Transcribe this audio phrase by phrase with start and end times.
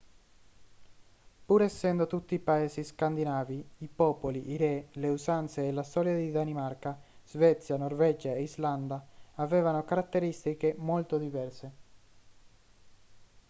[1.45, 6.31] pur essendo tutti paesi scandinavi i popoli i re le usanze e la storia di
[6.31, 11.71] danimarca svezia norvegia e islanda avevano caratteristiche molto diverse